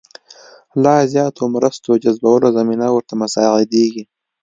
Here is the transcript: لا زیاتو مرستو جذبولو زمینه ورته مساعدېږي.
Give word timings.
لا 0.83 0.95
زیاتو 1.13 1.43
مرستو 1.53 1.91
جذبولو 2.03 2.47
زمینه 2.57 2.87
ورته 2.91 3.13
مساعدېږي. 3.21 4.03